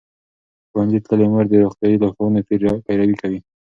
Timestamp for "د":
1.49-1.53